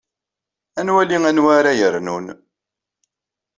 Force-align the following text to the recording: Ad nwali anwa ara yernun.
Ad 0.79 0.83
nwali 0.85 1.15
anwa 1.29 1.49
ara 1.59 1.71
yernun. 1.79 2.25